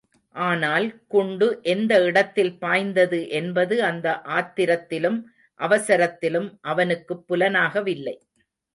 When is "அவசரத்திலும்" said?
5.59-6.49